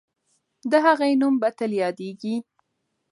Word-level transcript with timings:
د 0.71 0.73
هغې 0.85 1.11
نوم 1.21 1.35
به 1.41 1.49
تل 1.57 1.71
یادېږي. 1.81 2.35